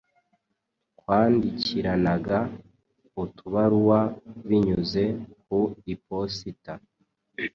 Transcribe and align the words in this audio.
twandikiranaga 0.99 2.37
utubaruwa 3.23 3.99
binyuze 4.47 5.03
ku 5.45 5.59
iposita! 5.93 6.73